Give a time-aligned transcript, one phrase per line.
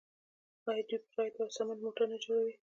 [0.69, 2.53] آیا دوی پراید او سمند موټرې نه جوړوي؟